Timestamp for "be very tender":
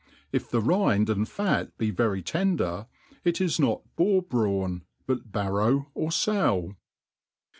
1.77-2.87